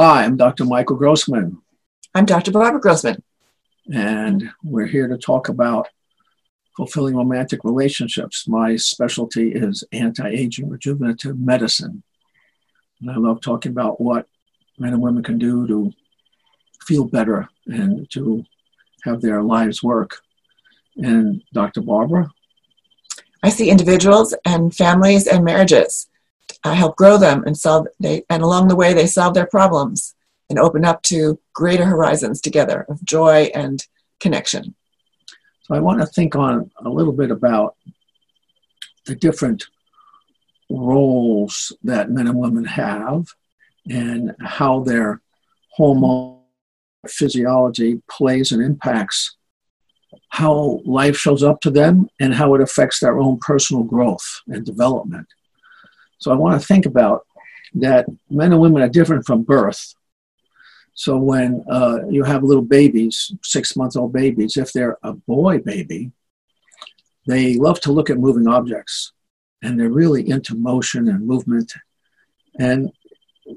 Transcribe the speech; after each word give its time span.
Hi, 0.00 0.22
I'm 0.22 0.36
Dr. 0.36 0.64
Michael 0.64 0.94
Grossman. 0.94 1.58
I'm 2.14 2.24
Dr. 2.24 2.52
Barbara 2.52 2.80
Grossman. 2.80 3.20
And 3.92 4.48
we're 4.62 4.86
here 4.86 5.08
to 5.08 5.18
talk 5.18 5.48
about 5.48 5.88
fulfilling 6.76 7.16
romantic 7.16 7.64
relationships. 7.64 8.46
My 8.46 8.76
specialty 8.76 9.50
is 9.50 9.82
anti 9.90 10.28
aging 10.28 10.68
rejuvenative 10.68 11.40
medicine. 11.40 12.04
And 13.00 13.10
I 13.10 13.16
love 13.16 13.40
talking 13.40 13.72
about 13.72 14.00
what 14.00 14.28
men 14.78 14.92
and 14.92 15.02
women 15.02 15.24
can 15.24 15.36
do 15.36 15.66
to 15.66 15.92
feel 16.86 17.04
better 17.04 17.48
and 17.66 18.08
to 18.12 18.44
have 19.02 19.20
their 19.20 19.42
lives 19.42 19.82
work. 19.82 20.20
And 20.98 21.42
Dr. 21.52 21.80
Barbara? 21.80 22.30
I 23.42 23.48
see 23.48 23.68
individuals 23.68 24.32
and 24.44 24.72
families 24.72 25.26
and 25.26 25.44
marriages 25.44 26.08
uh, 26.64 26.74
help 26.74 26.96
grow 26.96 27.16
them 27.16 27.44
and 27.46 27.56
solve 27.56 27.86
they 28.00 28.24
and 28.28 28.42
along 28.42 28.68
the 28.68 28.76
way 28.76 28.92
they 28.92 29.06
solve 29.06 29.34
their 29.34 29.46
problems 29.46 30.14
and 30.50 30.58
open 30.58 30.84
up 30.84 31.02
to 31.02 31.38
greater 31.54 31.84
horizons 31.84 32.40
together 32.40 32.86
of 32.88 33.04
joy 33.04 33.50
and 33.54 33.86
connection. 34.20 34.74
So 35.62 35.74
I 35.74 35.80
want 35.80 36.00
to 36.00 36.06
think 36.06 36.34
on 36.34 36.70
a 36.84 36.88
little 36.88 37.12
bit 37.12 37.30
about 37.30 37.76
the 39.06 39.14
different 39.14 39.66
roles 40.70 41.72
that 41.82 42.10
men 42.10 42.26
and 42.26 42.38
women 42.38 42.64
have 42.64 43.26
and 43.88 44.34
how 44.40 44.80
their 44.80 45.20
hormone 45.70 46.40
physiology 47.06 48.02
plays 48.10 48.52
and 48.52 48.62
impacts 48.62 49.36
how 50.30 50.80
life 50.84 51.16
shows 51.16 51.42
up 51.42 51.60
to 51.60 51.70
them 51.70 52.08
and 52.20 52.34
how 52.34 52.54
it 52.54 52.60
affects 52.60 53.00
their 53.00 53.18
own 53.18 53.38
personal 53.38 53.82
growth 53.82 54.40
and 54.48 54.64
development. 54.64 55.26
So 56.18 56.30
I 56.30 56.34
want 56.34 56.60
to 56.60 56.66
think 56.66 56.86
about 56.86 57.26
that 57.74 58.06
men 58.30 58.52
and 58.52 58.60
women 58.60 58.82
are 58.82 58.88
different 58.88 59.26
from 59.26 59.42
birth. 59.42 59.94
So 60.94 61.16
when 61.16 61.64
uh, 61.70 62.08
you 62.10 62.24
have 62.24 62.42
little 62.42 62.62
babies, 62.62 63.32
six 63.42 63.76
month 63.76 63.96
old 63.96 64.12
babies, 64.12 64.56
if 64.56 64.72
they're 64.72 64.98
a 65.02 65.12
boy 65.12 65.58
baby, 65.58 66.12
they 67.26 67.54
love 67.54 67.80
to 67.82 67.92
look 67.92 68.10
at 68.10 68.18
moving 68.18 68.48
objects 68.48 69.12
and 69.62 69.78
they're 69.78 69.90
really 69.90 70.28
into 70.28 70.54
motion 70.54 71.08
and 71.08 71.26
movement. 71.26 71.72
And 72.58 72.90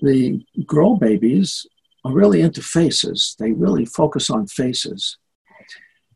the 0.02 0.46
girl 0.66 0.98
babies 0.98 1.66
are 2.04 2.14
really 2.14 2.42
into 2.42 2.62
faces. 2.62 3.36
They 3.40 3.52
really 3.52 3.86
focus 3.86 4.30
on 4.30 4.48
faces. 4.48 5.18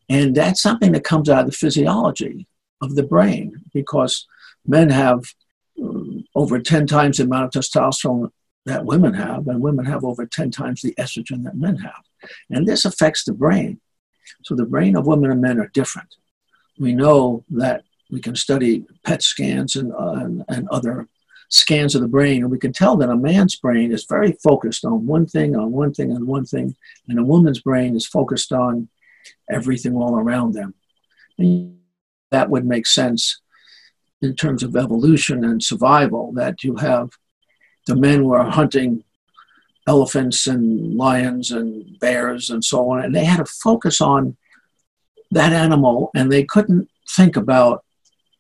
And 0.09 0.35
that's 0.35 0.61
something 0.61 0.91
that 0.91 1.03
comes 1.03 1.29
out 1.29 1.41
of 1.41 1.45
the 1.47 1.57
physiology 1.57 2.47
of 2.81 2.95
the 2.95 3.03
brain 3.03 3.63
because 3.73 4.27
men 4.67 4.89
have 4.89 5.23
over 6.35 6.59
10 6.59 6.87
times 6.87 7.17
the 7.17 7.23
amount 7.23 7.55
of 7.55 7.61
testosterone 7.61 8.31
that 8.65 8.85
women 8.85 9.13
have, 9.13 9.47
and 9.47 9.61
women 9.61 9.85
have 9.85 10.03
over 10.03 10.25
10 10.25 10.51
times 10.51 10.81
the 10.81 10.95
estrogen 10.95 11.43
that 11.43 11.55
men 11.55 11.77
have. 11.77 12.03
And 12.49 12.67
this 12.67 12.85
affects 12.85 13.23
the 13.23 13.33
brain. 13.33 13.79
So 14.43 14.55
the 14.55 14.65
brain 14.65 14.95
of 14.95 15.05
women 15.05 15.31
and 15.31 15.41
men 15.41 15.59
are 15.59 15.67
different. 15.67 16.15
We 16.79 16.93
know 16.93 17.45
that 17.51 17.83
we 18.11 18.21
can 18.21 18.35
study 18.35 18.85
PET 19.03 19.21
scans 19.21 19.75
and, 19.75 19.93
uh, 19.93 20.13
and, 20.13 20.43
and 20.47 20.67
other 20.69 21.07
scans 21.49 21.93
of 21.93 22.01
the 22.01 22.07
brain, 22.07 22.41
and 22.41 22.51
we 22.51 22.57
can 22.57 22.73
tell 22.73 22.97
that 22.97 23.09
a 23.09 23.15
man's 23.15 23.55
brain 23.55 23.91
is 23.91 24.05
very 24.05 24.31
focused 24.43 24.83
on 24.83 25.05
one 25.05 25.27
thing, 25.27 25.55
on 25.55 25.71
one 25.71 25.93
thing, 25.93 26.11
on 26.11 26.25
one 26.25 26.45
thing, 26.45 26.75
and 27.07 27.19
a 27.19 27.23
woman's 27.23 27.61
brain 27.61 27.95
is 27.95 28.07
focused 28.07 28.51
on 28.51 28.89
everything 29.49 29.95
all 29.95 30.17
around 30.17 30.53
them. 30.53 30.73
And 31.37 31.77
that 32.31 32.49
would 32.49 32.65
make 32.65 32.87
sense 32.87 33.41
in 34.21 34.35
terms 34.35 34.63
of 34.63 34.75
evolution 34.75 35.43
and 35.43 35.61
survival 35.61 36.31
that 36.33 36.63
you 36.63 36.75
have 36.77 37.09
the 37.85 37.95
men 37.95 38.25
were 38.25 38.43
hunting 38.43 39.03
elephants 39.87 40.47
and 40.47 40.95
lions 40.95 41.51
and 41.51 41.99
bears 41.99 42.49
and 42.49 42.63
so 42.63 42.89
on, 42.89 43.03
and 43.03 43.15
they 43.15 43.25
had 43.25 43.37
to 43.37 43.45
focus 43.45 44.01
on 44.01 44.35
that 45.31 45.53
animal, 45.53 46.09
and 46.15 46.31
they 46.31 46.43
couldn't 46.43 46.89
think 47.15 47.35
about 47.35 47.83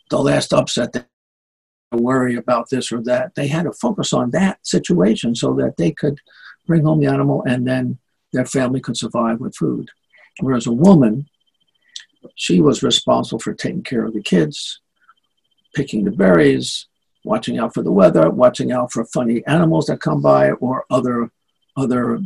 the 0.09 0.17
last 0.17 0.53
upset. 0.53 0.93
They 0.93 1.03
worry 1.91 2.35
about 2.35 2.69
this 2.69 2.91
or 2.91 3.01
that. 3.03 3.35
They 3.35 3.47
had 3.47 3.63
to 3.63 3.73
focus 3.73 4.13
on 4.13 4.31
that 4.31 4.65
situation 4.65 5.35
so 5.35 5.53
that 5.55 5.77
they 5.77 5.91
could 5.91 6.19
bring 6.65 6.83
home 6.83 6.99
the 6.99 7.07
animal, 7.07 7.43
and 7.47 7.67
then 7.67 7.99
their 8.33 8.45
family 8.45 8.81
could 8.81 8.97
survive 8.97 9.39
with 9.39 9.55
food. 9.55 9.89
Whereas 10.39 10.65
a 10.65 10.71
woman, 10.71 11.27
she 12.35 12.59
was 12.59 12.81
responsible 12.81 13.39
for 13.39 13.53
taking 13.53 13.83
care 13.83 14.03
of 14.03 14.13
the 14.13 14.21
kids, 14.21 14.81
picking 15.75 16.03
the 16.03 16.11
berries, 16.11 16.87
watching 17.23 17.59
out 17.59 17.73
for 17.73 17.83
the 17.83 17.91
weather, 17.91 18.29
watching 18.29 18.71
out 18.71 18.91
for 18.91 19.05
funny 19.05 19.45
animals 19.45 19.85
that 19.87 20.01
come 20.01 20.21
by, 20.21 20.51
or 20.51 20.85
other 20.89 21.29
other 21.75 22.19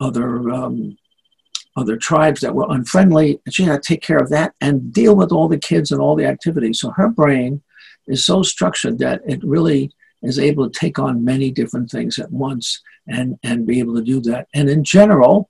other 0.00 0.50
um, 0.50 0.96
other 1.76 1.96
tribes 1.96 2.40
that 2.40 2.54
were 2.54 2.66
unfriendly. 2.68 3.40
And 3.44 3.54
she 3.54 3.64
had 3.64 3.82
to 3.82 3.88
take 3.88 4.02
care 4.02 4.18
of 4.18 4.30
that 4.30 4.54
and 4.60 4.92
deal 4.92 5.16
with 5.16 5.32
all 5.32 5.48
the 5.48 5.58
kids 5.58 5.90
and 5.90 6.00
all 6.00 6.14
the 6.14 6.26
activities. 6.26 6.80
So 6.80 6.90
her 6.90 7.08
brain 7.08 7.62
is 8.06 8.24
so 8.24 8.42
structured 8.42 8.98
that 8.98 9.22
it 9.26 9.42
really 9.42 9.90
is 10.22 10.38
able 10.38 10.68
to 10.68 10.78
take 10.78 10.98
on 10.98 11.24
many 11.24 11.50
different 11.50 11.90
things 11.90 12.18
at 12.18 12.30
once 12.30 12.80
and 13.08 13.38
and 13.42 13.66
be 13.66 13.78
able 13.78 13.94
to 13.96 14.02
do 14.02 14.20
that. 14.22 14.48
And 14.54 14.68
in 14.68 14.84
general, 14.84 15.48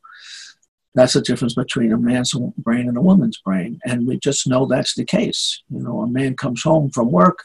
that's 0.94 1.14
the 1.14 1.20
difference 1.20 1.54
between 1.54 1.92
a 1.92 1.98
man's 1.98 2.32
brain 2.56 2.88
and 2.88 2.96
a 2.96 3.00
woman's 3.00 3.38
brain. 3.38 3.80
And 3.84 4.06
we 4.06 4.18
just 4.18 4.46
know 4.46 4.64
that's 4.64 4.94
the 4.94 5.04
case. 5.04 5.62
You 5.68 5.80
know, 5.80 6.00
a 6.00 6.06
man 6.06 6.36
comes 6.36 6.62
home 6.62 6.90
from 6.90 7.10
work, 7.10 7.44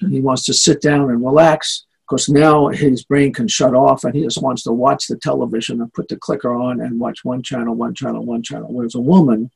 and 0.00 0.12
he 0.12 0.20
wants 0.20 0.44
to 0.44 0.54
sit 0.54 0.82
down 0.82 1.10
and 1.10 1.24
relax. 1.24 1.86
Because 2.08 2.28
now 2.28 2.66
his 2.68 3.04
brain 3.04 3.32
can 3.32 3.46
shut 3.46 3.72
off 3.72 4.02
and 4.02 4.12
he 4.12 4.24
just 4.24 4.42
wants 4.42 4.64
to 4.64 4.72
watch 4.72 5.06
the 5.06 5.16
television 5.16 5.80
and 5.80 5.94
put 5.94 6.08
the 6.08 6.16
clicker 6.16 6.52
on 6.52 6.80
and 6.80 6.98
watch 6.98 7.20
one 7.24 7.40
channel, 7.40 7.76
one 7.76 7.94
channel, 7.94 8.24
one 8.24 8.42
channel. 8.42 8.66
Whereas 8.68 8.96
a 8.96 9.00
woman, 9.00 9.48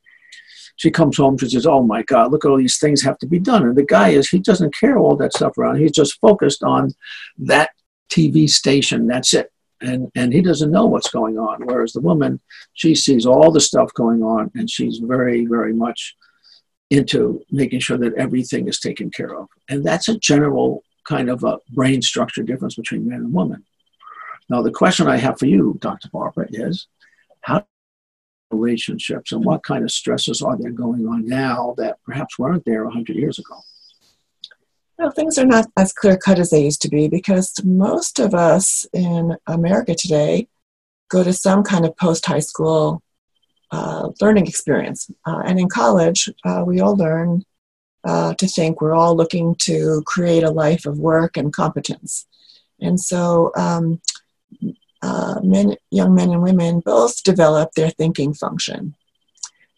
she 0.77 0.89
comes 0.89 1.17
home, 1.17 1.37
she 1.37 1.49
says, 1.49 1.65
Oh 1.65 1.83
my 1.83 2.01
God, 2.03 2.31
look 2.31 2.45
at 2.45 2.47
all 2.51 2.55
these 2.55 2.77
things 2.77 3.01
have 3.01 3.17
to 3.17 3.27
be 3.27 3.39
done. 3.39 3.63
And 3.63 3.75
the 3.75 3.83
guy 3.83 4.11
is, 4.11 4.29
he 4.29 4.39
doesn't 4.39 4.73
care 4.73 4.97
all 4.97 5.17
that 5.17 5.33
stuff 5.33 5.57
around. 5.57 5.79
He's 5.79 5.91
just 5.91 6.17
focused 6.21 6.63
on 6.63 6.93
that 7.39 7.71
TV 8.09 8.49
station. 8.49 9.05
That's 9.05 9.33
it 9.33 9.51
and 9.81 10.11
and 10.15 10.33
he 10.33 10.41
doesn't 10.41 10.71
know 10.71 10.85
what's 10.85 11.09
going 11.09 11.37
on. 11.37 11.65
Whereas 11.65 11.93
the 11.93 12.01
woman 12.01 12.39
she 12.73 12.95
sees 12.95 13.25
all 13.25 13.51
the 13.51 13.59
stuff 13.59 13.93
going 13.93 14.23
on 14.23 14.51
and 14.55 14.69
she's 14.69 14.99
very 14.99 15.45
very 15.45 15.73
much 15.73 16.15
into 16.89 17.41
making 17.51 17.79
sure 17.79 17.97
that 17.97 18.13
everything 18.13 18.67
is 18.67 18.79
taken 18.79 19.09
care 19.09 19.35
of. 19.35 19.47
And 19.69 19.83
that's 19.83 20.07
a 20.07 20.19
general 20.19 20.83
kind 21.07 21.29
of 21.29 21.43
a 21.43 21.57
brain 21.71 22.01
structure 22.01 22.43
difference 22.43 22.75
between 22.75 23.07
man 23.07 23.19
and 23.19 23.33
woman. 23.33 23.63
Now 24.49 24.61
the 24.61 24.71
question 24.71 25.07
i 25.07 25.17
have 25.17 25.39
for 25.39 25.47
you 25.47 25.77
dr 25.81 26.07
barbara 26.13 26.47
is 26.51 26.87
how 27.41 27.65
relationships 28.51 29.31
and 29.31 29.43
what 29.43 29.63
kind 29.63 29.83
of 29.83 29.91
stresses 29.91 30.41
are 30.41 30.57
there 30.57 30.71
going 30.71 31.07
on 31.07 31.25
now 31.25 31.73
that 31.77 31.97
perhaps 32.05 32.37
weren't 32.37 32.63
there 32.65 32.85
100 32.85 33.15
years 33.15 33.39
ago 33.39 33.55
well, 34.97 35.11
things 35.11 35.37
are 35.37 35.45
not 35.45 35.67
as 35.77 35.93
clear 35.93 36.17
cut 36.17 36.39
as 36.39 36.49
they 36.49 36.63
used 36.63 36.81
to 36.83 36.89
be 36.89 37.07
because 37.07 37.53
most 37.63 38.19
of 38.19 38.33
us 38.33 38.85
in 38.93 39.35
America 39.47 39.93
today 39.95 40.47
go 41.09 41.23
to 41.23 41.33
some 41.33 41.63
kind 41.63 41.85
of 41.85 41.95
post 41.97 42.25
high 42.25 42.39
school 42.39 43.01
uh, 43.71 44.09
learning 44.21 44.47
experience. 44.47 45.09
Uh, 45.25 45.41
and 45.45 45.59
in 45.59 45.67
college, 45.67 46.29
uh, 46.45 46.63
we 46.65 46.79
all 46.79 46.95
learn 46.95 47.43
uh, 48.05 48.33
to 48.35 48.47
think 48.47 48.79
we're 48.79 48.93
all 48.93 49.15
looking 49.15 49.55
to 49.55 50.01
create 50.05 50.43
a 50.43 50.51
life 50.51 50.85
of 50.85 50.99
work 50.99 51.37
and 51.37 51.51
competence. 51.53 52.27
And 52.79 52.99
so, 52.99 53.51
um, 53.57 54.01
uh, 55.01 55.39
men, 55.43 55.75
young 55.91 56.15
men 56.15 56.31
and 56.31 56.41
women 56.41 56.79
both 56.79 57.21
develop 57.23 57.71
their 57.73 57.89
thinking 57.91 58.33
function. 58.33 58.95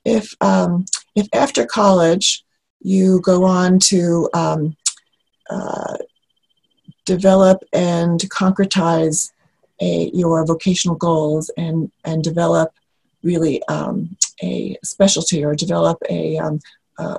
If, 0.06 0.34
um, 0.42 0.86
if 1.16 1.28
after 1.34 1.66
college 1.66 2.44
you 2.80 3.20
go 3.22 3.44
on 3.44 3.80
to 3.80 4.30
um, 4.34 4.78
uh, 5.50 5.98
develop 7.06 7.64
and 7.74 8.20
concretize 8.30 9.32
a, 9.82 10.10
your 10.14 10.46
vocational 10.46 10.96
goals 10.96 11.50
and, 11.58 11.92
and 12.04 12.24
develop 12.24 12.72
really 13.24 13.64
um, 13.68 14.16
a 14.44 14.78
specialty 14.84 15.44
or 15.44 15.56
develop 15.56 15.98
a 16.10 16.38
um, 16.38 16.60
uh, 16.98 17.18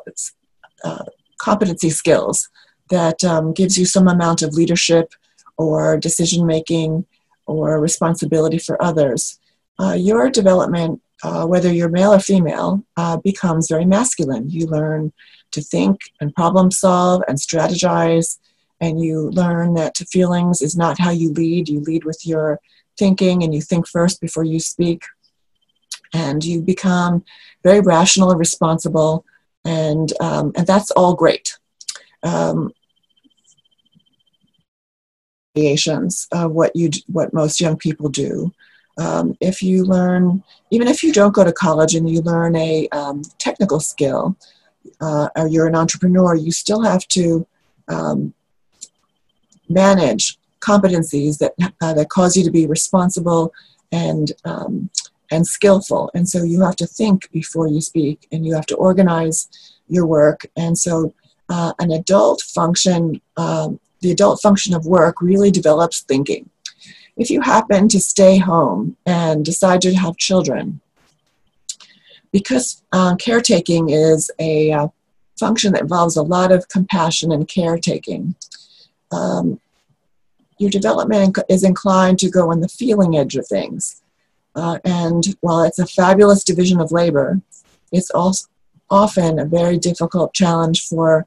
uh, 0.85 1.05
competency 1.39 1.91
skills 1.91 2.49
that 2.91 3.23
um, 3.25 3.53
gives 3.53 3.79
you 3.79 3.85
some 3.85 4.09
amount 4.09 4.43
of 4.43 4.55
leadership 4.55 5.13
or 5.57 5.97
decision 5.97 6.47
making 6.47 7.05
or 7.47 7.81
responsibility 7.81 8.59
for 8.59 8.83
others, 8.83 9.39
uh, 9.81 9.93
your 9.93 10.31
development, 10.31 11.01
uh, 11.23 11.47
whether 11.47 11.73
you're 11.73 11.89
male 11.89 12.15
or 12.15 12.21
female, 12.21 12.85
uh, 12.97 13.17
becomes 13.17 13.69
very 13.69 13.85
masculine. 13.85 14.49
You 14.51 14.67
learn 14.67 15.13
to 15.53 15.61
think 15.61 16.01
and 16.21 16.35
problem 16.35 16.71
solve 16.71 17.23
and 17.29 17.39
strategize, 17.39 18.39
and 18.81 19.01
you 19.01 19.31
learn 19.31 19.75
that 19.75 19.97
feelings 19.97 20.63
is 20.63 20.77
not 20.77 20.99
how 20.99 21.11
you 21.11 21.33
lead. 21.33 21.69
You 21.69 21.81
lead 21.81 22.05
with 22.05 22.25
your 22.25 22.61
thinking 22.99 23.43
and 23.43 23.55
you 23.55 23.61
think 23.61 23.89
first 23.89 24.21
before 24.21 24.45
you 24.45 24.61
speak. 24.61 25.03
And 26.15 26.43
you 26.45 26.63
become 26.63 27.25
very 27.63 27.81
rational 27.81 28.31
and 28.31 28.39
responsible, 28.39 29.27
and, 29.65 30.11
um, 30.21 30.53
and 30.57 30.67
that's 30.67 30.91
all 30.93 31.15
great. 31.15 31.59
Um, 32.23 32.73
of 36.33 36.53
what 36.53 36.75
you 36.75 36.91
what 37.07 37.35
most 37.35 37.61
young 37.61 37.77
people 37.77 38.09
do. 38.09 38.53
Um, 38.99 39.37
if 39.41 39.63
you 39.63 39.85
learn, 39.85 40.43
even 40.71 40.89
if 40.89 41.03
you 41.03 41.13
don't 41.13 41.35
go 41.35 41.45
to 41.45 41.53
college 41.53 41.95
and 41.95 42.11
you 42.11 42.21
learn 42.21 42.57
a 42.57 42.89
um, 42.89 43.23
technical 43.39 43.81
skill, 43.81 44.37
uh, 45.01 45.29
or 45.37 45.47
you're 45.47 45.69
an 45.69 45.77
entrepreneur, 45.77 46.35
you 46.35 46.51
still 46.51 46.83
have 46.83 47.07
to 47.09 47.47
um, 47.89 48.35
manage 49.69 50.39
competencies 50.61 51.39
that 51.39 51.53
uh, 51.81 51.95
that 51.95 52.09
cause 52.09 52.37
you 52.37 52.45
to 52.45 52.51
be 52.51 52.67
responsible 52.67 53.53
and 53.93 54.33
um, 54.45 54.91
and 55.31 55.47
skillful. 55.47 56.11
And 56.15 56.29
so 56.29 56.43
you 56.43 56.63
have 56.63 56.77
to 56.77 56.87
think 56.87 57.31
before 57.31 57.69
you 57.69 57.81
speak, 57.81 58.27
and 58.33 58.45
you 58.45 58.55
have 58.55 58.67
to 58.67 58.77
organize 58.77 59.49
your 59.89 60.07
work. 60.07 60.47
And 60.57 60.77
so 60.77 61.15
uh, 61.49 61.73
an 61.79 61.91
adult 61.93 62.43
function, 62.43 63.21
um, 63.37 63.79
the 64.01 64.11
adult 64.11 64.41
function 64.41 64.75
of 64.75 64.87
work, 64.87 65.21
really 65.21 65.51
develops 65.51 66.01
thinking. 66.03 66.51
If 67.19 67.31
you 67.31 67.41
happen 67.41 67.89
to 67.89 68.01
stay 68.01 68.39
home 68.39 68.97
and 69.05 69.45
decide 69.45 69.81
to 69.83 69.95
have 69.95 70.17
children, 70.17 70.81
because 72.31 72.83
uh, 72.93 73.17
caretaking 73.17 73.91
is 73.91 74.31
a 74.39 74.71
uh, 74.73 74.89
function 75.39 75.73
that 75.73 75.83
involves 75.83 76.17
a 76.17 76.23
lot 76.23 76.53
of 76.53 76.69
compassion 76.69 77.33
and 77.33 77.49
caretaking, 77.49 78.37
um, 79.11 79.61
your 80.59 80.71
development 80.71 81.39
is 81.49 81.65
inclined 81.65 82.21
to 82.21 82.31
go 82.31 82.51
on 82.51 82.61
the 82.61 82.69
feeling 82.69 83.17
edge 83.17 83.37
of 83.37 83.47
things. 83.47 84.01
Uh, 84.55 84.79
and 84.85 85.37
while 85.41 85.63
it's 85.63 85.79
a 85.79 85.87
fabulous 85.87 86.45
division 86.45 86.81
of 86.81 86.93
labor, 86.93 87.41
it's 87.93 88.11
also 88.11 88.47
often 88.91 89.39
a 89.39 89.45
very 89.45 89.77
difficult 89.77 90.33
challenge 90.35 90.87
for, 90.87 91.27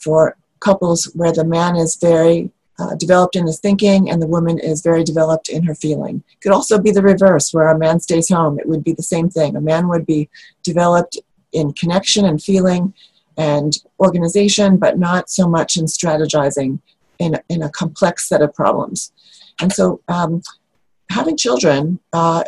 for 0.00 0.36
couples 0.60 1.04
where 1.14 1.32
the 1.32 1.44
man 1.44 1.76
is 1.76 1.96
very 1.96 2.50
uh, 2.78 2.94
developed 2.94 3.36
in 3.36 3.46
his 3.46 3.58
thinking 3.58 4.08
and 4.08 4.22
the 4.22 4.26
woman 4.26 4.58
is 4.58 4.82
very 4.82 5.02
developed 5.02 5.48
in 5.48 5.64
her 5.64 5.74
feeling. 5.74 6.22
Could 6.40 6.52
also 6.52 6.78
be 6.78 6.90
the 6.90 7.02
reverse, 7.02 7.52
where 7.52 7.68
a 7.68 7.78
man 7.78 8.00
stays 8.00 8.28
home. 8.28 8.58
It 8.58 8.68
would 8.68 8.84
be 8.84 8.92
the 8.92 9.02
same 9.02 9.28
thing. 9.28 9.56
A 9.56 9.60
man 9.60 9.88
would 9.88 10.06
be 10.06 10.28
developed 10.62 11.18
in 11.52 11.72
connection 11.72 12.24
and 12.24 12.42
feeling 12.42 12.94
and 13.36 13.78
organization, 14.00 14.76
but 14.76 14.98
not 14.98 15.30
so 15.30 15.48
much 15.48 15.76
in 15.76 15.86
strategizing 15.86 16.80
in, 17.18 17.38
in 17.48 17.62
a 17.62 17.70
complex 17.70 18.28
set 18.28 18.42
of 18.42 18.54
problems. 18.54 19.12
And 19.60 19.72
so, 19.72 20.00
um, 20.08 20.42
having 21.10 21.36
children, 21.36 21.98
uh, 22.12 22.44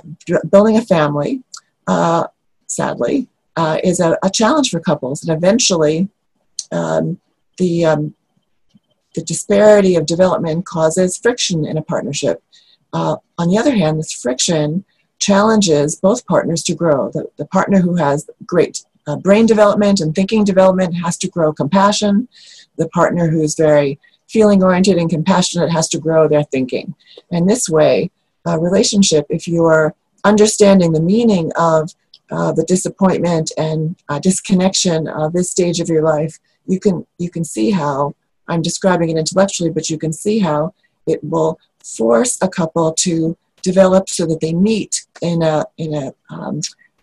building 0.51 0.77
a 0.77 0.83
family, 0.83 1.43
uh, 1.87 2.27
sadly, 2.67 3.29
uh, 3.57 3.79
is 3.83 4.01
a, 4.01 4.19
a, 4.23 4.31
challenge 4.31 4.71
for 4.71 4.81
couples. 4.81 5.25
And 5.25 5.37
eventually, 5.37 6.09
um, 6.71 7.21
the, 7.57 7.85
um, 7.85 8.15
the 9.15 9.23
disparity 9.23 9.97
of 9.97 10.07
development 10.07 10.67
causes 10.67 11.17
friction 11.17 11.65
in 11.65 11.77
a 11.77 11.83
partnership. 11.83 12.43
Uh, 12.93 13.17
on 13.39 13.49
the 13.49 13.59
other 13.59 13.75
hand, 13.75 13.99
this 13.99 14.13
friction 14.13 14.85
challenges 15.19 15.97
both 15.97 16.27
partners 16.27 16.63
to 16.65 16.75
grow. 16.75 17.11
The, 17.11 17.27
the 17.37 17.47
partner 17.47 17.81
who 17.81 17.97
has 17.97 18.29
great 18.47 18.85
uh, 19.07 19.17
brain 19.17 19.47
development 19.47 20.01
and 20.01 20.15
thinking 20.15 20.45
development 20.45 20.95
has 20.97 21.17
to 21.19 21.29
grow 21.29 21.53
compassion. 21.53 22.29
The 22.77 22.89
partner 22.89 23.29
who's 23.29 23.55
very 23.55 23.99
feeling 24.29 24.63
oriented 24.63 24.97
and 24.97 25.11
compassionate 25.11 25.71
has 25.71 25.89
to 25.89 25.99
grow 25.99 26.29
their 26.29 26.45
thinking. 26.45 26.95
And 27.31 27.49
this 27.49 27.69
way, 27.69 28.11
a 28.47 28.59
relationship, 28.59 29.27
if 29.29 29.47
you 29.49 29.65
are 29.65 29.95
understanding 30.25 30.93
the 30.93 31.01
meaning 31.01 31.51
of 31.57 31.93
uh, 32.31 32.53
the 32.53 32.65
disappointment 32.65 33.51
and 33.59 33.97
uh, 34.09 34.19
disconnection 34.21 35.09
of 35.09 35.33
this 35.33 35.51
stage 35.51 35.81
of 35.81 35.89
your 35.89 36.03
life, 36.03 36.39
you 36.67 36.79
can 36.79 37.07
you 37.19 37.29
can 37.29 37.45
see 37.45 37.71
how 37.71 38.15
I'm 38.49 38.63
describing 38.63 39.11
it 39.11 39.17
intellectually, 39.17 39.71
but 39.71 39.89
you 39.91 39.99
can 39.99 40.13
see 40.13 40.39
how 40.39 40.75
it 41.07 41.23
will 41.23 41.59
force 41.85 42.39
a 42.43 42.49
couple 42.49 42.93
to 42.93 43.37
develop 43.63 44.09
so 44.09 44.27
that 44.27 44.41
they 44.41 44.53
meet 44.53 45.07
in 45.23 45.43
a 45.43 45.67
in 45.77 45.95
a 45.95 46.13
um, 46.31 46.61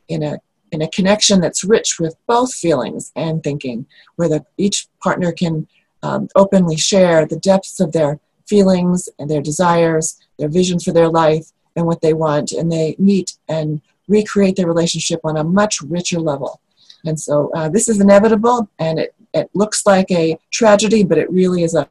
in 0.07 0.24
a 0.24 0.39
in 0.72 0.81
a 0.81 0.89
connection 0.89 1.39
that's 1.39 1.63
rich 1.63 2.00
with 2.00 2.16
both 2.28 2.54
feelings 2.54 3.12
and 3.16 3.44
thinking, 3.44 3.86
where 4.18 4.30
the, 4.30 4.45
each 4.57 4.88
partner 5.01 5.31
can 5.31 5.68
um, 6.04 6.28
openly 6.36 6.75
share 6.75 7.25
the 7.25 7.38
depths 7.38 7.80
of 7.80 7.92
their 7.94 8.19
feelings 8.48 9.07
and 9.18 9.30
their 9.30 9.42
desires, 9.42 10.19
their 10.38 10.50
vision 10.50 10.80
for 10.80 10.92
their 10.92 11.10
life, 11.10 11.51
and 11.75 11.86
what 11.86 12.01
they 12.01 12.13
want, 12.13 12.51
and 12.51 12.72
they 12.72 12.95
meet 12.98 13.38
and 13.48 13.81
recreate 14.07 14.56
their 14.56 14.68
relationship 14.68 15.19
on 15.24 15.38
a 15.38 15.44
much 15.44 15.81
richer 15.81 16.19
level. 16.19 16.62
And 17.06 17.19
so 17.19 17.51
uh, 17.56 17.69
this 17.69 17.88
is 17.88 18.01
inevitable, 18.01 18.69
and 18.80 19.00
it, 19.00 19.16
it 19.38 19.50
looks 19.54 19.86
like 19.86 20.10
a 20.12 20.38
tragedy, 20.51 21.04
but 21.04 21.18
it 21.18 21.31
really 21.31 21.63
is 21.63 21.75
a 21.75 21.89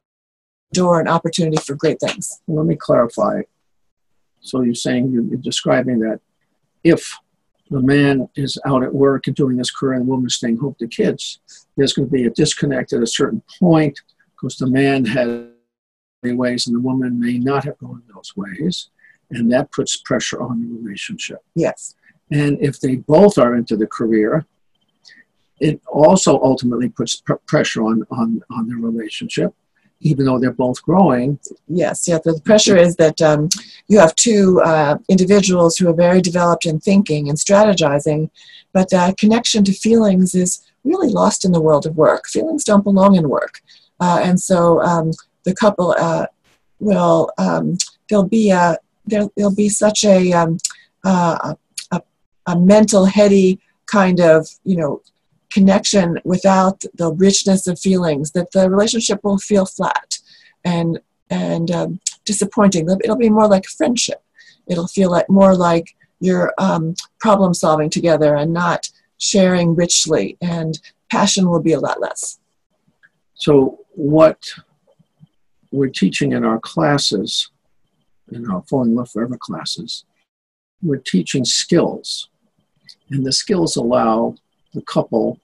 door 0.72 1.00
and 1.00 1.08
opportunity 1.08 1.56
for 1.56 1.74
great 1.74 2.00
things. 2.00 2.40
Let 2.46 2.66
me 2.66 2.76
clarify. 2.76 3.42
So 4.40 4.62
you're 4.62 4.74
saying 4.74 5.10
you're 5.10 5.38
describing 5.38 6.00
that 6.00 6.20
if 6.84 7.18
the 7.70 7.80
man 7.80 8.28
is 8.36 8.58
out 8.64 8.82
at 8.84 8.94
work 8.94 9.26
and 9.26 9.34
doing 9.34 9.58
his 9.58 9.70
career 9.70 9.94
and 9.94 10.02
the 10.02 10.10
woman 10.10 10.26
is 10.26 10.36
staying 10.36 10.58
home 10.58 10.76
with 10.78 10.78
the 10.78 10.88
kids, 10.88 11.40
there's 11.76 11.92
going 11.92 12.08
to 12.08 12.12
be 12.12 12.24
a 12.24 12.30
disconnect 12.30 12.92
at 12.92 13.02
a 13.02 13.06
certain 13.06 13.42
point 13.58 13.98
because 14.32 14.56
the 14.56 14.68
man 14.68 15.04
has 15.04 15.46
ways 16.22 16.66
and 16.66 16.76
the 16.76 16.80
woman 16.80 17.20
may 17.20 17.38
not 17.38 17.64
have 17.64 17.78
gone 17.78 18.02
those 18.14 18.32
ways. 18.36 18.90
And 19.30 19.50
that 19.52 19.72
puts 19.72 19.96
pressure 19.96 20.40
on 20.40 20.62
the 20.62 20.68
relationship. 20.78 21.38
Yes. 21.54 21.96
And 22.30 22.58
if 22.60 22.80
they 22.80 22.96
both 22.96 23.38
are 23.38 23.56
into 23.56 23.76
the 23.76 23.86
career, 23.86 24.46
it 25.60 25.80
also 25.86 26.40
ultimately 26.42 26.88
puts 26.88 27.16
pr- 27.16 27.34
pressure 27.46 27.82
on, 27.82 28.06
on, 28.10 28.42
on 28.50 28.68
the 28.68 28.76
relationship 28.76 29.54
even 30.00 30.26
though 30.26 30.38
they're 30.38 30.52
both 30.52 30.82
growing. 30.82 31.38
Yes, 31.68 32.06
yeah. 32.06 32.18
The 32.22 32.40
pressure 32.44 32.76
is 32.76 32.96
that 32.96 33.20
um, 33.22 33.48
you 33.88 33.98
have 33.98 34.14
two 34.16 34.60
uh, 34.64 34.98
individuals 35.08 35.76
who 35.76 35.88
are 35.88 35.94
very 35.94 36.20
developed 36.20 36.66
in 36.66 36.80
thinking 36.80 37.28
and 37.28 37.38
strategizing, 37.38 38.30
but 38.72 38.90
that 38.90 39.16
connection 39.16 39.64
to 39.64 39.72
feelings 39.72 40.34
is 40.34 40.62
really 40.84 41.08
lost 41.08 41.44
in 41.44 41.52
the 41.52 41.60
world 41.60 41.86
of 41.86 41.96
work. 41.96 42.26
Feelings 42.26 42.64
don't 42.64 42.84
belong 42.84 43.16
in 43.16 43.28
work, 43.28 43.60
uh, 44.00 44.20
and 44.22 44.40
so 44.40 44.80
um, 44.82 45.12
the 45.44 45.54
couple 45.54 45.94
uh, 45.98 46.26
will 46.78 47.30
um, 47.38 47.78
there'll 48.08 48.28
be 48.28 48.50
a 48.50 48.78
there, 49.06 49.26
will 49.36 49.54
be 49.54 49.68
such 49.68 50.04
a, 50.04 50.32
um, 50.32 50.58
uh, 51.04 51.54
a 51.92 52.02
a 52.46 52.58
mental 52.58 53.06
heady 53.06 53.58
kind 53.86 54.20
of 54.20 54.48
you 54.64 54.76
know 54.76 55.00
connection 55.52 56.18
without 56.24 56.82
the 56.94 57.12
richness 57.12 57.66
of 57.66 57.78
feelings, 57.78 58.32
that 58.32 58.52
the 58.52 58.70
relationship 58.70 59.20
will 59.22 59.38
feel 59.38 59.66
flat 59.66 60.18
and 60.64 61.00
and 61.30 61.70
um, 61.70 62.00
disappointing. 62.24 62.88
It'll 63.02 63.16
be 63.16 63.30
more 63.30 63.48
like 63.48 63.66
friendship. 63.66 64.22
It'll 64.66 64.88
feel 64.88 65.10
like 65.10 65.28
more 65.28 65.56
like 65.56 65.96
you're 66.20 66.52
um, 66.58 66.94
problem 67.20 67.54
solving 67.54 67.90
together 67.90 68.34
and 68.36 68.52
not 68.52 68.88
sharing 69.18 69.74
richly, 69.74 70.36
and 70.40 70.78
passion 71.10 71.48
will 71.48 71.62
be 71.62 71.72
a 71.72 71.80
lot 71.80 72.00
less. 72.00 72.38
So, 73.34 73.80
what 73.92 74.38
we're 75.72 75.88
teaching 75.88 76.32
in 76.32 76.44
our 76.44 76.58
classes, 76.60 77.50
in 78.32 78.50
our 78.50 78.62
Falling 78.62 78.90
in 78.90 78.96
Love 78.96 79.10
Forever 79.10 79.36
classes, 79.38 80.04
we're 80.82 80.98
teaching 80.98 81.44
skills. 81.44 82.28
And 83.10 83.24
the 83.24 83.32
skills 83.32 83.76
allow 83.76 84.36
the 84.76 84.82
couple 84.82 85.40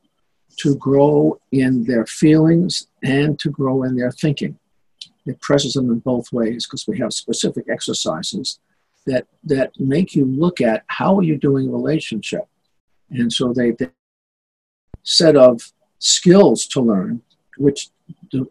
to 0.58 0.76
grow 0.76 1.40
in 1.50 1.84
their 1.84 2.06
feelings 2.06 2.86
and 3.02 3.38
to 3.40 3.50
grow 3.50 3.82
in 3.82 3.96
their 3.96 4.12
thinking. 4.12 4.58
It 5.26 5.40
presses 5.40 5.72
them 5.72 5.90
in 5.90 6.00
both 6.00 6.32
ways 6.32 6.66
because 6.66 6.86
we 6.86 6.98
have 6.98 7.12
specific 7.12 7.66
exercises 7.68 8.60
that 9.06 9.26
that 9.44 9.72
make 9.78 10.14
you 10.14 10.24
look 10.24 10.60
at 10.60 10.84
how 10.86 11.18
are 11.18 11.22
you 11.22 11.36
doing 11.36 11.72
relationship, 11.72 12.46
and 13.10 13.32
so 13.32 13.52
they, 13.52 13.72
they 13.72 13.88
set 15.02 15.34
of 15.34 15.72
skills 15.98 16.66
to 16.66 16.80
learn, 16.80 17.22
which 17.56 17.88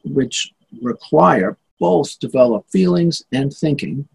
which 0.04 0.54
require 0.82 1.58
both 1.80 2.20
develop 2.20 2.66
feelings 2.70 3.24
and 3.32 3.54
thinking, 3.54 4.08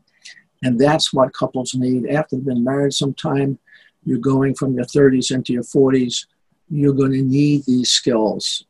and 0.62 0.78
that's 0.78 1.12
what 1.12 1.32
couples 1.32 1.74
need 1.74 2.06
after 2.08 2.36
they've 2.36 2.46
been 2.46 2.64
married 2.64 2.92
some 2.92 3.14
time. 3.14 3.58
You're 4.04 4.18
going 4.18 4.54
from 4.54 4.74
your 4.74 4.84
30s 4.84 5.34
into 5.34 5.52
your 5.52 5.64
40s 5.64 6.26
you're 6.68 6.94
going 6.94 7.12
to 7.12 7.22
need 7.22 7.64
these 7.64 7.90
skills. 7.90 8.64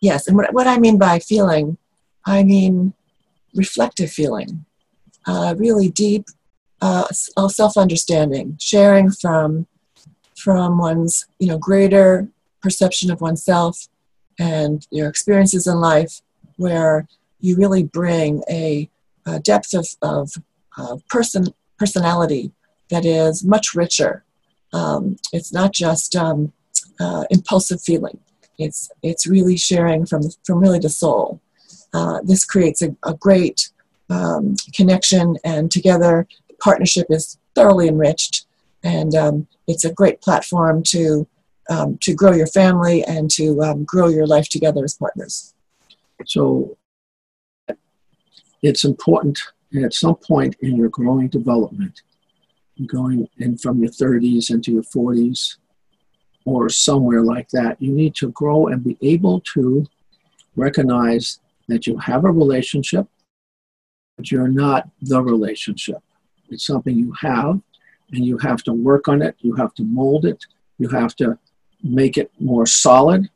Yes, 0.00 0.26
and 0.26 0.36
what, 0.36 0.52
what 0.52 0.66
I 0.66 0.78
mean 0.78 0.98
by 0.98 1.18
feeling, 1.18 1.78
I 2.26 2.42
mean 2.42 2.94
reflective 3.54 4.10
feeling, 4.10 4.64
uh, 5.26 5.54
really 5.56 5.88
deep 5.88 6.26
uh, 6.80 7.06
self-understanding, 7.08 8.56
sharing 8.60 9.10
from 9.10 9.66
from 10.36 10.78
one's 10.78 11.26
you 11.38 11.46
know 11.46 11.58
greater 11.58 12.28
perception 12.60 13.10
of 13.10 13.20
oneself 13.20 13.86
and 14.38 14.86
your 14.90 15.08
experiences 15.08 15.66
in 15.66 15.76
life, 15.80 16.20
where 16.56 17.06
you 17.40 17.56
really 17.56 17.82
bring 17.82 18.42
a, 18.50 18.88
a 19.26 19.38
depth 19.40 19.74
of, 19.74 19.86
of 20.02 20.32
uh, 20.76 20.96
person 21.08 21.46
personality 21.78 22.52
that 22.88 23.04
is 23.04 23.44
much 23.44 23.74
richer. 23.74 24.24
Um, 24.72 25.16
it's 25.32 25.52
not 25.52 25.72
just 25.72 26.16
um, 26.16 26.52
uh, 27.02 27.24
impulsive 27.30 27.82
feeling. 27.82 28.18
It's 28.58 28.90
it's 29.02 29.26
really 29.26 29.56
sharing 29.56 30.06
from 30.06 30.22
from 30.44 30.60
really 30.60 30.78
the 30.78 30.88
soul. 30.88 31.40
Uh, 31.92 32.20
this 32.22 32.44
creates 32.44 32.80
a, 32.82 32.94
a 33.04 33.14
great 33.14 33.70
um, 34.08 34.54
connection, 34.74 35.36
and 35.44 35.70
together 35.70 36.26
the 36.48 36.54
partnership 36.56 37.06
is 37.10 37.38
thoroughly 37.54 37.88
enriched, 37.88 38.46
and 38.82 39.14
um, 39.14 39.46
it's 39.66 39.84
a 39.84 39.92
great 39.92 40.20
platform 40.20 40.82
to 40.84 41.26
um, 41.70 41.98
to 42.02 42.14
grow 42.14 42.32
your 42.32 42.46
family 42.46 43.02
and 43.04 43.30
to 43.32 43.60
um, 43.62 43.84
grow 43.84 44.08
your 44.08 44.26
life 44.26 44.48
together 44.48 44.84
as 44.84 44.94
partners. 44.94 45.54
So 46.26 46.76
it's 48.62 48.84
important 48.84 49.40
at 49.82 49.94
some 49.94 50.16
point 50.16 50.54
in 50.60 50.76
your 50.76 50.88
growing 50.88 51.28
development, 51.28 52.02
going 52.86 53.28
in 53.38 53.58
from 53.58 53.80
your 53.80 53.90
30s 53.90 54.50
into 54.50 54.72
your 54.72 54.82
40s 54.82 55.56
or 56.44 56.68
somewhere 56.68 57.22
like 57.22 57.48
that, 57.50 57.80
you 57.80 57.92
need 57.92 58.14
to 58.16 58.30
grow 58.30 58.66
and 58.66 58.82
be 58.82 58.98
able 59.02 59.40
to 59.40 59.86
recognize 60.56 61.40
that 61.68 61.86
you 61.86 61.96
have 61.98 62.24
a 62.24 62.30
relationship, 62.30 63.06
but 64.16 64.30
you're 64.30 64.48
not 64.48 64.88
the 65.00 65.22
relationship. 65.22 65.98
It's 66.50 66.66
something 66.66 66.96
you 66.96 67.12
have, 67.20 67.60
and 68.12 68.26
you 68.26 68.36
have 68.38 68.62
to 68.64 68.72
work 68.72 69.08
on 69.08 69.22
it, 69.22 69.36
you 69.40 69.54
have 69.54 69.72
to 69.74 69.84
mold 69.84 70.26
it, 70.26 70.44
you 70.78 70.88
have 70.88 71.16
to 71.16 71.38
make 71.82 72.18
it 72.18 72.30
more 72.38 72.66
solid. 72.66 73.28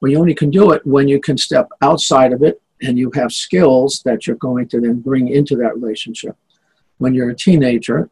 But 0.00 0.10
you 0.10 0.18
only 0.18 0.34
can 0.34 0.50
do 0.50 0.72
it 0.72 0.86
when 0.86 1.08
you 1.08 1.20
can 1.20 1.36
step 1.36 1.68
outside 1.82 2.32
of 2.32 2.42
it 2.42 2.60
and 2.82 2.98
you 2.98 3.10
have 3.14 3.32
skills 3.32 4.02
that 4.04 4.26
you're 4.26 4.36
going 4.36 4.68
to 4.68 4.80
then 4.80 5.00
bring 5.00 5.28
into 5.28 5.56
that 5.56 5.74
relationship. 5.74 6.36
When 6.98 7.14
you're 7.14 7.30
a 7.30 7.36
teenager, 7.36 8.10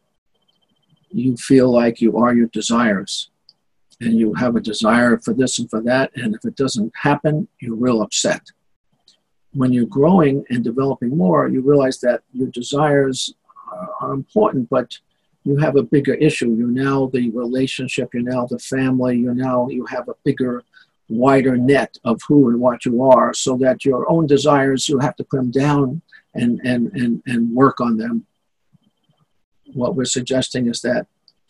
you 1.10 1.36
feel 1.36 1.70
like 1.70 2.00
you 2.00 2.16
are 2.18 2.34
your 2.34 2.48
desires 2.48 3.30
and 4.00 4.18
you 4.18 4.34
have 4.34 4.56
a 4.56 4.60
desire 4.60 5.18
for 5.18 5.34
this 5.34 5.58
and 5.58 5.70
for 5.70 5.80
that, 5.82 6.10
and 6.16 6.34
if 6.34 6.44
it 6.44 6.56
doesn't 6.56 6.92
happen, 6.96 7.48
you're 7.60 7.76
real 7.76 8.02
upset. 8.02 8.42
When 9.52 9.72
you're 9.72 9.86
growing 9.86 10.44
and 10.50 10.64
developing 10.64 11.16
more, 11.16 11.48
you 11.48 11.60
realize 11.60 12.00
that 12.00 12.22
your 12.32 12.48
desires 12.48 13.34
are 14.00 14.12
important, 14.12 14.68
but 14.68 14.98
you 15.44 15.56
have 15.58 15.76
a 15.76 15.82
bigger 15.82 16.14
issue. 16.14 16.54
You're 16.54 16.68
now 16.68 17.10
the 17.12 17.30
relationship, 17.30 18.14
you're 18.14 18.22
now 18.22 18.46
the 18.46 18.58
family, 18.58 19.18
you're 19.18 19.34
now, 19.34 19.68
you 19.68 19.84
have 19.86 20.08
a 20.08 20.14
bigger 20.24 20.64
wider 21.08 21.56
net 21.56 21.98
of 22.04 22.20
who 22.26 22.48
and 22.48 22.60
what 22.60 22.84
you 22.84 23.02
are 23.02 23.34
so 23.34 23.56
that 23.58 23.84
your 23.84 24.10
own 24.10 24.26
desires 24.26 24.88
you 24.88 24.98
have 24.98 25.14
to 25.16 25.24
put 25.24 25.36
them 25.36 25.50
down 25.50 26.00
and 26.34 26.60
and 26.64 26.90
and, 26.94 27.22
and 27.26 27.54
work 27.54 27.80
on 27.80 27.98
them 27.98 28.26
what 29.74 29.94
we're 29.94 30.04
suggesting 30.04 30.66
is 30.66 30.80
that 30.80 31.06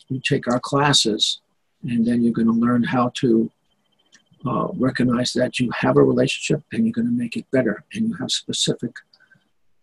you 0.08 0.20
take 0.20 0.48
our 0.48 0.58
classes 0.58 1.40
and 1.84 2.06
then 2.06 2.22
you're 2.22 2.32
going 2.32 2.46
to 2.46 2.52
learn 2.52 2.82
how 2.82 3.10
to 3.14 3.50
uh, 4.46 4.68
recognize 4.74 5.32
that 5.32 5.58
you 5.58 5.70
have 5.70 5.96
a 5.96 6.02
relationship 6.02 6.62
and 6.72 6.84
you're 6.84 6.92
going 6.92 7.06
to 7.06 7.12
make 7.12 7.36
it 7.36 7.50
better 7.50 7.84
and 7.94 8.08
you 8.08 8.14
have 8.14 8.30
specific 8.30 8.92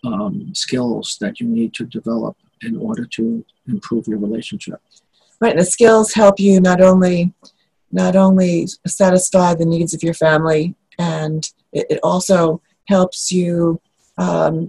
um, 0.06 0.54
skills 0.54 1.18
that 1.22 1.40
you 1.40 1.48
need 1.48 1.74
to 1.74 1.86
develop 1.86 2.36
in 2.64 2.78
order 2.78 3.06
to 3.06 3.44
improve 3.68 4.08
your 4.08 4.20
relationship. 4.20 4.80
Right 5.40 5.58
the 5.58 5.66
skills 5.66 6.14
help 6.14 6.40
you 6.40 6.60
not 6.60 6.82
only 6.82 7.34
not 7.92 8.16
only 8.16 8.68
satisfy 8.88 9.54
the 9.54 9.66
needs 9.66 9.94
of 9.94 10.02
your 10.02 10.14
family, 10.14 10.76
and 10.98 11.50
it, 11.74 11.88
it 11.90 12.00
also 12.04 12.62
helps 12.86 13.32
you 13.32 13.82
um, 14.18 14.68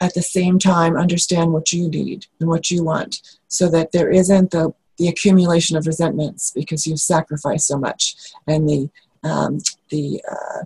at 0.00 0.14
the 0.14 0.22
same 0.22 0.58
time 0.58 0.96
understand 0.96 1.52
what 1.52 1.72
you 1.72 1.88
need 1.88 2.26
and 2.40 2.48
what 2.48 2.70
you 2.70 2.82
want 2.82 3.20
so 3.48 3.68
that 3.68 3.92
there 3.92 4.10
isn't 4.10 4.50
the, 4.50 4.72
the 5.00 5.08
accumulation 5.08 5.76
of 5.78 5.86
resentments 5.86 6.50
because 6.50 6.86
you've 6.86 7.00
sacrificed 7.00 7.66
so 7.66 7.78
much 7.78 8.14
and 8.46 8.68
the, 8.68 8.90
um, 9.24 9.58
the 9.88 10.22
uh, 10.30 10.64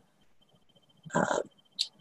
uh, 1.14 1.38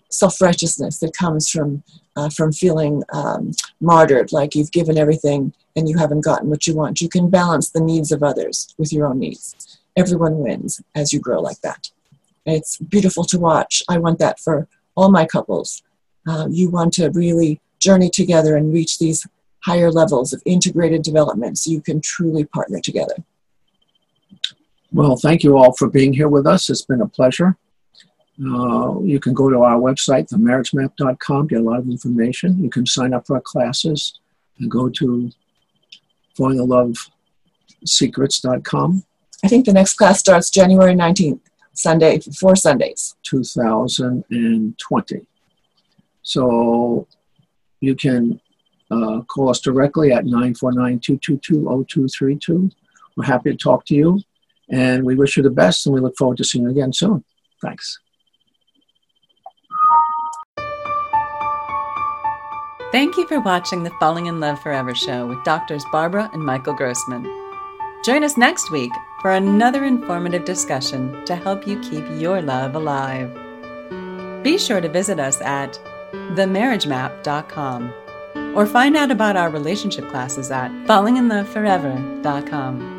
self-righteousness 0.10 0.98
that 0.98 1.16
comes 1.16 1.48
from, 1.48 1.84
uh, 2.16 2.30
from 2.30 2.52
feeling 2.52 3.04
um, 3.14 3.52
martyred, 3.80 4.32
like 4.32 4.56
you've 4.56 4.72
given 4.72 4.98
everything 4.98 5.54
and 5.76 5.88
you 5.88 5.98
haven't 5.98 6.26
gotten 6.26 6.50
what 6.50 6.66
you 6.66 6.76
want. 6.76 7.02
You 7.02 7.08
can 7.08 7.30
balance 7.30 7.70
the 7.70 7.82
needs 7.82 8.12
of 8.12 8.24
others 8.24 8.74
with 8.80 8.92
your 8.92 9.06
own 9.08 9.20
needs. 9.20 9.80
Everyone 9.96 10.40
wins 10.40 10.82
as 10.96 11.14
you 11.14 11.20
grow 11.20 11.40
like 11.40 11.62
that. 11.62 11.92
It's 12.48 12.78
beautiful 12.78 13.24
to 13.26 13.40
watch. 13.40 13.84
I 13.88 14.00
want 14.00 14.18
that 14.20 14.40
for 14.40 14.68
all 14.96 15.12
my 15.12 15.26
couples. 15.26 15.84
Uh, 16.28 16.48
you 16.50 16.72
want 16.72 16.94
to 16.96 17.12
really 17.12 17.62
journey 17.78 18.10
together 18.10 18.56
and 18.58 18.74
reach 18.74 18.98
these 18.98 19.28
higher 19.64 19.92
levels 19.92 20.34
of 20.34 20.44
integrated 20.46 21.02
development 21.02 21.58
so 21.58 21.72
you 21.72 21.82
can 21.82 22.00
truly 22.02 22.46
partner 22.46 22.80
together. 22.80 23.16
Well, 24.92 25.16
thank 25.16 25.44
you 25.44 25.58
all 25.58 25.74
for 25.74 25.90
being 25.90 26.14
here 26.14 26.30
with 26.30 26.46
us. 26.46 26.70
It's 26.70 26.86
been 26.86 27.02
a 27.02 27.08
pleasure. 27.08 27.58
Uh, 28.40 29.00
you 29.02 29.20
can 29.20 29.34
go 29.34 29.50
to 29.50 29.64
our 29.64 29.80
website, 29.80 30.30
themarriagemap.com, 30.30 31.48
get 31.48 31.60
a 31.60 31.64
lot 31.64 31.80
of 31.80 31.88
information. 31.88 32.64
You 32.64 32.70
can 32.70 32.86
sign 32.86 33.12
up 33.14 33.26
for 33.28 33.38
our 33.38 33.42
classes 33.42 34.20
and 34.60 34.70
go 34.70 34.90
to 34.90 35.32
fallinginlovesecrets.com. 36.38 39.04
I 39.44 39.48
think 39.48 39.66
the 39.66 39.74
next 39.74 39.96
class 39.96 40.20
starts 40.20 40.50
January 40.50 40.96
19th, 40.96 41.42
Sunday, 41.74 42.20
four 42.40 42.56
Sundays. 42.56 43.16
2020. 43.24 45.28
So 46.24 47.08
you 47.82 47.96
can 47.96 48.40
uh, 48.94 49.22
call 49.24 49.50
us 49.50 49.60
directly 49.60 50.12
at 50.12 50.26
949 50.26 51.00
222 51.00 51.86
0232. 51.88 52.70
We're 53.16 53.26
happy 53.26 53.52
to 53.52 53.58
talk 53.58 53.86
to 53.86 53.96
you, 53.96 54.22
and 54.70 55.04
we 55.04 55.16
wish 55.16 55.38
you 55.38 55.44
the 55.44 55.50
best, 55.50 55.86
and 55.86 55.94
we 55.94 56.02
look 56.02 56.16
forward 56.18 56.38
to 56.38 56.44
seeing 56.44 56.66
you 56.66 56.72
again 56.72 56.94
soon. 56.94 57.24
Thanks. 57.62 58.00
Thank 62.92 63.18
you 63.18 63.28
for 63.28 63.40
watching 63.40 63.84
the 63.84 63.92
Falling 64.00 64.28
in 64.28 64.40
Love 64.40 64.62
Forever 64.62 64.94
show 64.94 65.26
with 65.26 65.44
doctors 65.44 65.84
Barbara 65.92 66.30
and 66.32 66.44
Michael 66.44 66.76
Grossman. 66.76 67.24
Join 68.06 68.24
us 68.24 68.38
next 68.38 68.70
week 68.70 68.92
for 69.22 69.32
another 69.32 69.86
informative 69.86 70.46
discussion 70.46 71.26
to 71.26 71.36
help 71.36 71.66
you 71.66 71.80
keep 71.80 72.06
your 72.20 72.42
love 72.42 72.76
alive. 72.76 73.34
Be 74.44 74.58
sure 74.58 74.82
to 74.82 74.90
visit 74.90 75.20
us 75.20 75.42
at 75.42 75.80
themarriagemap.com 76.12 77.94
or 78.56 78.66
find 78.66 78.96
out 78.96 79.12
about 79.12 79.36
our 79.36 79.50
relationship 79.50 80.08
classes 80.10 80.52
at 80.52 80.72
fallinginloveforever.com. 80.88 82.93